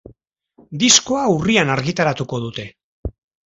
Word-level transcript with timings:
Diskoa 0.83 1.27
urrian 1.35 1.75
argitaratuko 1.77 2.43
dute. 2.49 2.69